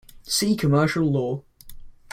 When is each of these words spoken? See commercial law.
See 0.23 0.55
commercial 0.55 1.11
law. 1.11 1.43